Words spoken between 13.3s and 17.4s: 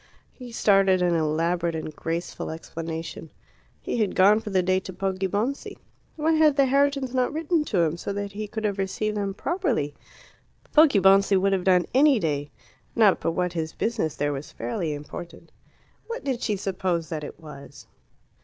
what his business there was fairly important. What did she suppose that it